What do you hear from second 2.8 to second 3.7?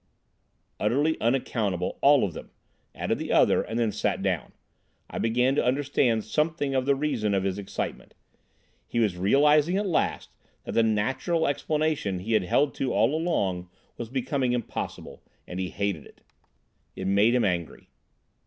added the other,